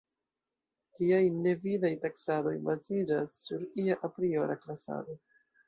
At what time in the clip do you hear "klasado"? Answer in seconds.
4.67-5.21